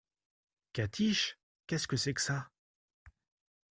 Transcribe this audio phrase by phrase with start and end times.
[0.73, 1.37] Catiche!
[1.67, 2.49] qu’est-ce que c’est que ça?